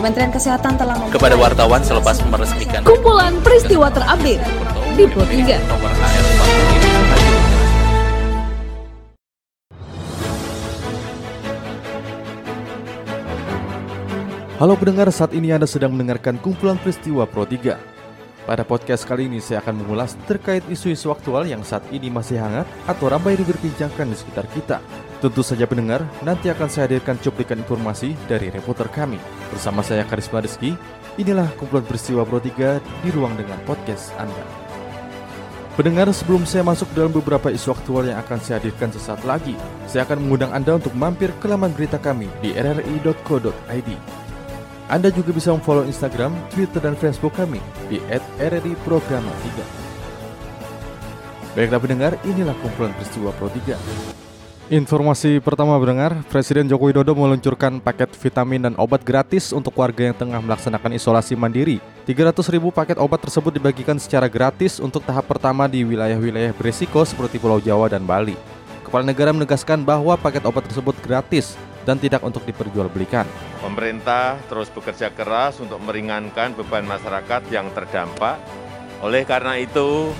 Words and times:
Kementerian 0.00 0.32
Kesehatan 0.32 0.80
telah 0.80 0.96
kepada 1.12 1.36
wartawan 1.36 1.84
selepas 1.84 2.24
meresmikan 2.24 2.80
kumpulan 2.88 3.36
peristiwa 3.44 3.92
terupdate 3.92 4.40
di 4.96 5.04
Pro 5.04 5.28
3. 5.28 5.60
Halo 14.56 14.72
pendengar, 14.80 15.12
saat 15.12 15.36
ini 15.36 15.52
Anda 15.52 15.68
sedang 15.68 15.92
mendengarkan 15.92 16.40
kumpulan 16.40 16.80
peristiwa 16.80 17.28
Pro 17.28 17.44
3. 17.44 17.99
Pada 18.50 18.66
podcast 18.66 19.06
kali 19.06 19.30
ini 19.30 19.38
saya 19.38 19.62
akan 19.62 19.78
mengulas 19.78 20.18
terkait 20.26 20.66
isu-isu 20.66 21.14
aktual 21.14 21.46
yang 21.46 21.62
saat 21.62 21.86
ini 21.94 22.10
masih 22.10 22.42
hangat 22.42 22.66
atau 22.82 23.06
ramai 23.06 23.38
diperbincangkan 23.38 24.10
di 24.10 24.16
sekitar 24.18 24.42
kita. 24.50 24.82
Tentu 25.22 25.46
saja 25.46 25.70
pendengar, 25.70 26.02
nanti 26.26 26.50
akan 26.50 26.66
saya 26.66 26.90
hadirkan 26.90 27.14
cuplikan 27.22 27.62
informasi 27.62 28.18
dari 28.26 28.50
reporter 28.50 28.90
kami. 28.90 29.22
Bersama 29.54 29.86
saya 29.86 30.02
Karisma 30.02 30.42
Rizky, 30.42 30.74
inilah 31.14 31.46
kumpulan 31.62 31.86
peristiwa 31.86 32.26
Pro 32.26 32.42
3 32.42 32.82
di 33.06 33.08
ruang 33.14 33.38
dengan 33.38 33.62
podcast 33.62 34.10
Anda. 34.18 34.42
Pendengar, 35.78 36.10
sebelum 36.10 36.42
saya 36.42 36.66
masuk 36.66 36.90
dalam 36.90 37.14
beberapa 37.14 37.54
isu 37.54 37.70
aktual 37.70 38.10
yang 38.10 38.18
akan 38.18 38.42
saya 38.42 38.58
hadirkan 38.58 38.90
sesaat 38.90 39.22
lagi, 39.22 39.54
saya 39.86 40.02
akan 40.02 40.26
mengundang 40.26 40.50
Anda 40.50 40.74
untuk 40.74 40.98
mampir 40.98 41.30
ke 41.38 41.46
laman 41.46 41.70
berita 41.70 42.02
kami 42.02 42.26
di 42.42 42.50
rri.co.id. 42.58 43.90
Anda 44.90 45.06
juga 45.14 45.30
bisa 45.30 45.54
memfollow 45.54 45.86
Instagram, 45.86 46.34
Twitter, 46.50 46.82
dan 46.82 46.98
Facebook 46.98 47.38
kami 47.38 47.62
di 47.86 48.02
@rri_programa3. 48.42 49.46
Baiklah 51.54 51.78
pendengar, 51.78 52.12
inilah 52.26 52.58
kumpulan 52.58 52.90
peristiwa 52.98 53.30
Pro 53.38 53.46
3. 53.46 53.78
Informasi 54.66 55.38
pertama 55.38 55.78
pendengar, 55.78 56.18
Presiden 56.26 56.66
Joko 56.66 56.90
Widodo 56.90 57.14
meluncurkan 57.14 57.78
paket 57.78 58.10
vitamin 58.18 58.66
dan 58.66 58.74
obat 58.82 59.06
gratis 59.06 59.54
untuk 59.54 59.78
warga 59.78 60.10
yang 60.10 60.16
tengah 60.18 60.42
melaksanakan 60.42 60.98
isolasi 60.98 61.38
mandiri. 61.38 61.78
300 62.10 62.50
ribu 62.50 62.74
paket 62.74 62.98
obat 62.98 63.22
tersebut 63.22 63.54
dibagikan 63.54 63.94
secara 63.94 64.26
gratis 64.26 64.82
untuk 64.82 65.06
tahap 65.06 65.30
pertama 65.30 65.70
di 65.70 65.86
wilayah-wilayah 65.86 66.50
berisiko 66.50 67.06
seperti 67.06 67.38
Pulau 67.38 67.62
Jawa 67.62 67.86
dan 67.86 68.02
Bali. 68.02 68.34
Kepala 68.82 69.06
negara 69.06 69.30
menegaskan 69.30 69.86
bahwa 69.86 70.18
paket 70.18 70.42
obat 70.42 70.66
tersebut 70.66 70.98
gratis 70.98 71.54
dan 71.84 71.96
tidak 71.96 72.20
untuk 72.20 72.44
diperjualbelikan. 72.44 73.24
Pemerintah 73.60 74.40
terus 74.48 74.68
bekerja 74.68 75.12
keras 75.12 75.60
untuk 75.60 75.80
meringankan 75.80 76.52
beban 76.56 76.84
masyarakat 76.84 77.48
yang 77.48 77.72
terdampak. 77.72 78.36
Oleh 79.00 79.24
karena 79.24 79.56
itu, 79.56 80.12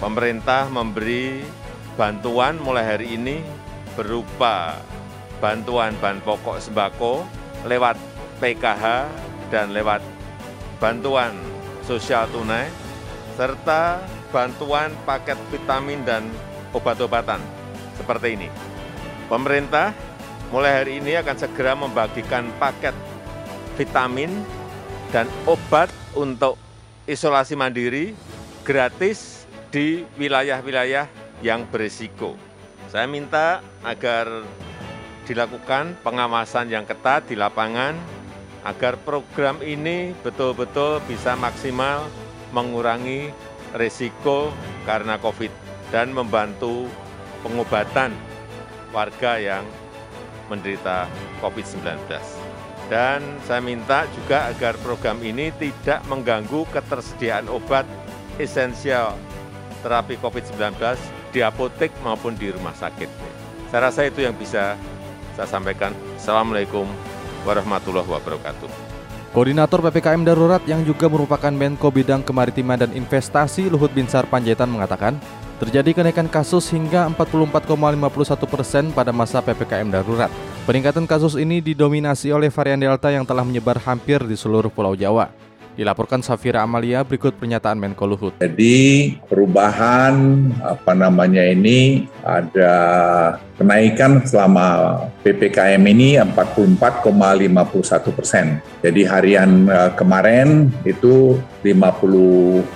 pemerintah 0.00 0.68
memberi 0.68 1.40
bantuan 1.96 2.60
mulai 2.60 2.84
hari 2.84 3.16
ini 3.16 3.40
berupa 3.96 4.78
bantuan 5.42 5.96
bahan 5.98 6.20
pokok 6.22 6.60
sembako 6.60 7.26
lewat 7.66 7.96
PKH 8.38 8.84
dan 9.50 9.74
lewat 9.74 10.04
bantuan 10.78 11.34
sosial 11.82 12.28
tunai, 12.30 12.68
serta 13.34 14.04
bantuan 14.30 14.92
paket 15.08 15.40
vitamin 15.48 16.04
dan 16.04 16.28
obat-obatan 16.76 17.40
seperti 17.96 18.36
ini. 18.38 18.48
Pemerintah 19.26 19.90
mulai 20.48 20.80
hari 20.80 21.00
ini 21.00 21.16
akan 21.20 21.36
segera 21.36 21.76
membagikan 21.76 22.48
paket 22.56 22.96
vitamin 23.76 24.32
dan 25.12 25.28
obat 25.44 25.92
untuk 26.16 26.56
isolasi 27.04 27.56
mandiri 27.56 28.16
gratis 28.64 29.44
di 29.68 30.04
wilayah-wilayah 30.16 31.08
yang 31.44 31.68
berisiko. 31.68 32.36
Saya 32.88 33.04
minta 33.04 33.60
agar 33.84 34.44
dilakukan 35.28 36.00
pengawasan 36.00 36.72
yang 36.72 36.88
ketat 36.88 37.28
di 37.28 37.36
lapangan 37.36 37.92
agar 38.64 38.96
program 39.04 39.60
ini 39.60 40.16
betul-betul 40.24 41.04
bisa 41.04 41.36
maksimal 41.36 42.08
mengurangi 42.56 43.28
risiko 43.76 44.48
karena 44.88 45.20
COVID 45.20 45.52
dan 45.92 46.16
membantu 46.16 46.88
pengobatan 47.44 48.16
warga 48.88 49.36
yang 49.36 49.64
menderita 50.48 51.06
COVID-19. 51.44 51.86
Dan 52.88 53.20
saya 53.44 53.60
minta 53.60 54.08
juga 54.16 54.48
agar 54.48 54.74
program 54.80 55.20
ini 55.20 55.52
tidak 55.60 56.00
mengganggu 56.08 56.64
ketersediaan 56.72 57.52
obat 57.52 57.84
esensial 58.40 59.12
terapi 59.84 60.16
COVID-19 60.18 60.74
di 61.30 61.44
apotek 61.44 61.92
maupun 62.00 62.32
di 62.34 62.48
rumah 62.48 62.72
sakit. 62.72 63.08
Saya 63.68 63.92
rasa 63.92 64.08
itu 64.08 64.24
yang 64.24 64.32
bisa 64.32 64.80
saya 65.36 65.48
sampaikan. 65.48 65.92
Assalamualaikum 66.16 66.88
warahmatullahi 67.44 68.08
wabarakatuh. 68.08 68.88
Koordinator 69.36 69.84
PPKM 69.84 70.24
Darurat 70.24 70.64
yang 70.64 70.80
juga 70.88 71.04
merupakan 71.06 71.52
Menko 71.52 71.92
Bidang 71.92 72.24
Kemaritiman 72.24 72.80
dan 72.80 72.90
Investasi 72.96 73.68
Luhut 73.68 73.92
Binsar 73.92 74.24
Panjaitan 74.24 74.72
mengatakan, 74.72 75.20
terjadi 75.58 75.90
kenaikan 75.90 76.30
kasus 76.30 76.70
hingga 76.70 77.10
44,51 77.18 78.46
persen 78.46 78.84
pada 78.94 79.10
masa 79.10 79.42
PPKM 79.42 79.90
darurat. 79.90 80.30
Peningkatan 80.64 81.04
kasus 81.10 81.34
ini 81.34 81.58
didominasi 81.58 82.30
oleh 82.30 82.48
varian 82.48 82.78
Delta 82.78 83.10
yang 83.10 83.26
telah 83.26 83.42
menyebar 83.42 83.82
hampir 83.82 84.22
di 84.22 84.38
seluruh 84.38 84.70
Pulau 84.70 84.94
Jawa. 84.94 85.28
Dilaporkan 85.78 86.26
Safira 86.26 86.66
Amalia 86.66 87.06
berikut 87.06 87.38
pernyataan 87.38 87.78
Menko 87.78 88.02
Luhut. 88.02 88.34
Jadi 88.42 89.14
perubahan 89.30 90.50
apa 90.58 90.90
namanya 90.90 91.46
ini 91.46 92.10
ada 92.26 92.74
kenaikan 93.54 94.26
selama 94.26 94.98
PPKM 95.22 95.78
ini 95.86 96.18
44,51 96.18 98.10
persen. 98.10 98.58
Jadi 98.82 99.06
harian 99.06 99.70
uh, 99.70 99.94
kemarin 99.94 100.66
itu 100.82 101.38
54 101.62 102.66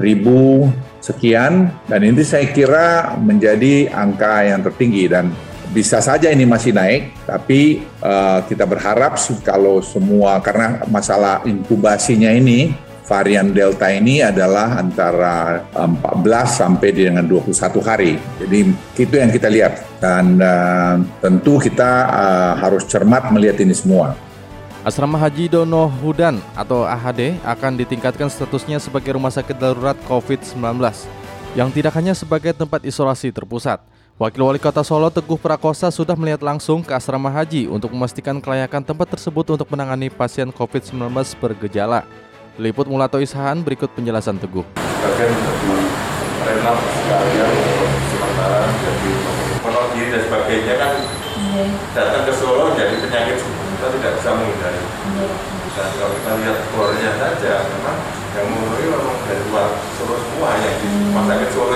ribu 0.00 0.72
sekian 1.04 1.68
dan 1.84 2.00
ini 2.00 2.24
saya 2.24 2.48
kira 2.48 3.12
menjadi 3.20 3.92
angka 3.92 4.48
yang 4.48 4.64
tertinggi 4.64 5.04
dan 5.04 5.28
bisa 5.76 6.00
saja 6.00 6.32
ini 6.32 6.48
masih 6.48 6.72
naik 6.72 7.12
tapi 7.28 7.84
uh, 8.00 8.40
kita 8.48 8.64
berharap 8.64 9.20
kalau 9.44 9.84
semua 9.84 10.40
karena 10.40 10.80
masalah 10.88 11.44
inkubasinya 11.44 12.32
ini 12.32 12.72
varian 13.04 13.52
delta 13.52 13.92
ini 13.92 14.24
adalah 14.24 14.80
antara 14.80 15.60
14 15.76 16.24
sampai 16.48 16.88
dengan 16.88 17.24
21 17.28 17.52
hari. 17.84 18.16
Jadi 18.40 18.58
itu 18.96 19.14
yang 19.14 19.28
kita 19.28 19.48
lihat 19.52 20.00
dan 20.00 20.40
uh, 20.40 20.96
tentu 21.20 21.60
kita 21.60 22.08
uh, 22.08 22.52
harus 22.56 22.88
cermat 22.88 23.28
melihat 23.28 23.60
ini 23.60 23.76
semua. 23.76 24.16
Asrama 24.84 25.16
Haji 25.16 25.48
Dono 25.48 25.88
Hudan 25.88 26.44
atau 26.52 26.84
AHD 26.84 27.40
akan 27.40 27.72
ditingkatkan 27.80 28.28
statusnya 28.28 28.76
sebagai 28.76 29.16
rumah 29.16 29.32
sakit 29.32 29.56
darurat 29.56 29.96
COVID-19 30.04 30.60
yang 31.56 31.72
tidak 31.72 31.96
hanya 31.96 32.12
sebagai 32.12 32.52
tempat 32.52 32.84
isolasi 32.84 33.32
terpusat. 33.32 33.80
Wakil 34.20 34.44
Wali 34.44 34.60
Kota 34.60 34.84
Solo 34.84 35.08
Teguh 35.08 35.40
Prakosa 35.40 35.88
sudah 35.88 36.12
melihat 36.12 36.44
langsung 36.44 36.84
ke 36.84 36.92
asrama 36.92 37.32
haji 37.32 37.64
untuk 37.64 37.96
memastikan 37.96 38.36
kelayakan 38.44 38.84
tempat 38.84 39.08
tersebut 39.16 39.56
untuk 39.56 39.64
menangani 39.72 40.12
pasien 40.12 40.52
COVID-19 40.52 41.00
bergejala. 41.40 42.04
Liput 42.60 42.84
Mulato 42.84 43.16
Ishan 43.16 43.64
berikut 43.64 43.88
penjelasan 43.96 44.36
Teguh. 44.36 44.68
Sebagian 44.76 45.32
renal 46.44 46.76
sekalian 46.76 47.52
sementara 48.12 48.68
jadi 48.68 49.12
menolak 49.64 49.88
diri 49.96 50.08
dan 50.12 50.22
sebagainya 50.28 50.74
kan 50.76 50.92
datang 51.96 52.28
ke 52.28 52.32
Solo 52.36 52.76
jadi 52.76 53.00
penyakit 53.00 53.53
kita 53.84 54.00
tidak 54.00 54.12
bisa 54.16 54.30
menghindari. 54.32 54.82
Dan 55.76 55.88
kalau 56.00 56.12
kita 56.16 56.30
lihat 56.40 56.58
keluarnya 56.72 57.10
saja, 57.20 57.52
memang 57.68 57.96
yang 58.32 58.46
menghindari 58.48 58.86
memang 58.88 59.18
dari 59.28 59.42
luar 59.52 59.68
Solo 60.00 60.16
semua 60.24 60.50
yang 60.56 60.76
di 60.80 60.86
rumah 60.88 61.24
sakit 61.28 61.48
Solo 61.52 61.74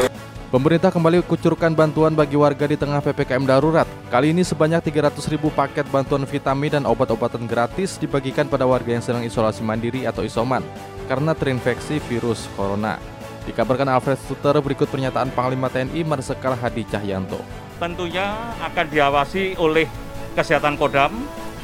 Pemerintah 0.49 0.89
kembali 0.89 1.21
kucurkan 1.29 1.77
bantuan 1.77 2.17
bagi 2.17 2.33
warga 2.41 2.65
di 2.65 2.81
tengah 2.81 3.05
PPKM 3.05 3.45
darurat. 3.45 3.85
Kali 4.09 4.33
ini 4.33 4.41
sebanyak 4.41 4.81
300 4.81 5.21
ribu 5.29 5.53
paket 5.53 5.85
bantuan 5.93 6.25
vitamin 6.25 6.81
dan 6.81 6.85
obat-obatan 6.89 7.45
gratis 7.45 8.01
dibagikan 8.01 8.49
pada 8.49 8.65
warga 8.65 8.97
yang 8.97 9.05
sedang 9.05 9.21
isolasi 9.29 9.61
mandiri 9.61 10.09
atau 10.09 10.25
isoman 10.25 10.65
karena 11.05 11.37
terinfeksi 11.37 12.01
virus 12.09 12.49
corona. 12.57 12.97
Dikabarkan 13.45 13.93
Alfred 13.93 14.17
Suter 14.25 14.57
berikut 14.65 14.89
pernyataan 14.89 15.29
Panglima 15.37 15.69
TNI 15.69 16.01
Marsikal 16.09 16.57
Hadi 16.57 16.89
Cahyanto. 16.89 17.45
Tentunya 17.77 18.33
akan 18.65 18.87
diawasi 18.89 19.61
oleh 19.61 19.85
Kesehatan 20.33 20.81
Kodam, 20.81 21.13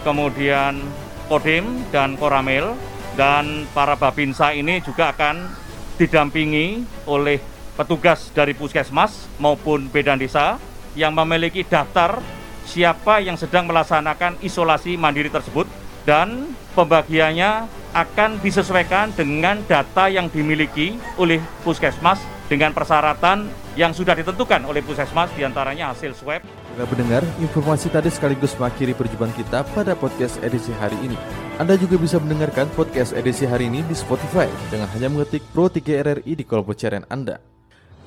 kemudian 0.04 0.78
Kodim 1.26 1.88
dan 1.88 2.20
Koramil, 2.20 2.76
dan 3.16 3.64
para 3.72 3.96
Babinsa 3.96 4.52
ini 4.52 4.84
juga 4.84 5.10
akan 5.16 5.48
didampingi 5.96 6.84
oleh 7.08 7.40
petugas 7.74 8.30
dari 8.30 8.54
puskesmas 8.54 9.26
maupun 9.40 9.90
bedan 9.90 10.20
desa 10.20 10.60
yang 10.94 11.14
memiliki 11.14 11.66
daftar 11.66 12.22
siapa 12.66 13.18
yang 13.22 13.34
sedang 13.34 13.66
melaksanakan 13.66 14.38
isolasi 14.42 14.94
mandiri 14.94 15.30
tersebut 15.30 15.66
dan 16.06 16.54
pembagiannya 16.74 17.66
akan 17.94 18.42
disesuaikan 18.42 19.14
dengan 19.14 19.62
data 19.66 20.10
yang 20.10 20.26
dimiliki 20.26 20.98
oleh 21.18 21.38
puskesmas 21.62 22.18
dengan 22.50 22.74
persyaratan 22.74 23.46
yang 23.78 23.94
sudah 23.94 24.18
ditentukan 24.18 24.66
oleh 24.66 24.82
puskesmas 24.82 25.30
di 25.38 25.46
antaranya 25.46 25.94
hasil 25.94 26.14
swab. 26.18 26.42
Nah 26.74 26.90
pendengar, 26.90 27.22
informasi 27.38 27.86
tadi 27.86 28.10
sekaligus 28.10 28.58
mengakhiri 28.58 28.98
perjumpaan 28.98 29.30
kita 29.38 29.62
pada 29.78 29.94
podcast 29.94 30.42
edisi 30.42 30.74
hari 30.82 30.98
ini. 31.06 31.14
Anda 31.62 31.78
juga 31.78 31.94
bisa 31.94 32.18
mendengarkan 32.18 32.66
podcast 32.74 33.14
edisi 33.14 33.46
hari 33.46 33.70
ini 33.70 33.86
di 33.86 33.94
Spotify 33.94 34.50
dengan 34.74 34.90
hanya 34.90 35.06
mengetik 35.06 35.46
Pro 35.54 35.70
3 35.70 36.02
RRI 36.02 36.34
di 36.34 36.42
kolom 36.42 36.66
pencarian 36.66 37.06
Anda. 37.06 37.38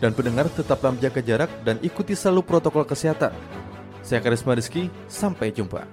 Dan 0.04 0.12
pendengar 0.12 0.52
tetaplah 0.52 0.92
menjaga 0.92 1.24
jarak 1.24 1.48
dan 1.64 1.80
ikuti 1.80 2.12
selalu 2.12 2.44
protokol 2.44 2.84
kesehatan. 2.84 3.32
Saya 4.04 4.20
Karisma 4.20 4.52
Rizky, 4.52 4.92
sampai 5.08 5.56
jumpa. 5.56 5.88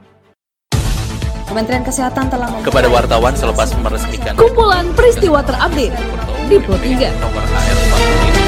Kementerian 1.47 1.87
Kesehatan 1.87 2.27
telah 2.27 2.51
Kepada 2.67 2.91
wartawan 2.91 3.39
selepas 3.39 3.71
meresmikan 3.79 4.35
kumpulan 4.35 4.91
peristiwa 4.99 5.39
terupdate 5.47 5.95
di 6.51 6.57
Pro 6.59 6.75
3. 6.75 7.23
nomor 7.23 7.45
AR 7.55 7.79
45 8.35 8.44